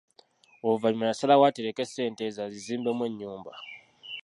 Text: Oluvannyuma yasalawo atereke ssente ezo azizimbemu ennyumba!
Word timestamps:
Oluvannyuma 0.65 1.09
yasalawo 1.09 1.43
atereke 1.45 1.83
ssente 1.87 2.21
ezo 2.29 2.39
azizimbemu 2.43 3.03
ennyumba! 3.09 3.53